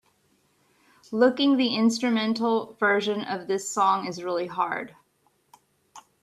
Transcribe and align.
Looking 1.11 1.57
the 1.57 1.69
instrumntal 1.75 2.75
verion 2.79 3.23
of 3.27 3.45
this 3.47 3.69
song 3.69 4.07
is 4.07 4.23
really 4.23 4.47
hard. 4.47 4.95